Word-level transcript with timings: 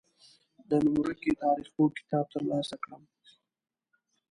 د 0.69 0.71
نوم 0.83 0.95
ورکي 1.03 1.31
تاریخپوه 1.43 1.87
کتاب 1.97 2.25
تر 2.33 2.41
لاسه 2.51 2.75
کړم. 2.83 3.03